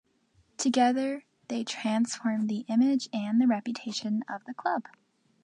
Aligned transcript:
Together 0.57 1.25
they 1.47 1.63
transformed 1.63 2.49
the 2.49 2.65
image 2.67 3.07
and 3.13 3.39
the 3.39 3.45
reputation 3.45 4.23
of 4.27 4.43
the 4.45 4.53
club. 4.55 4.87